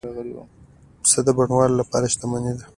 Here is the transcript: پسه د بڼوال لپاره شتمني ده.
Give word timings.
پسه 1.01 1.19
د 1.25 1.29
بڼوال 1.37 1.71
لپاره 1.79 2.05
شتمني 2.13 2.53
ده. 2.57 2.65